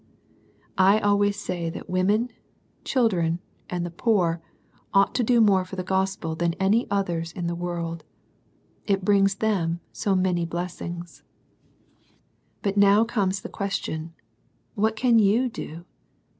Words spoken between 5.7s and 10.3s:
the Gospe/ than any others in the world. It brings t?um so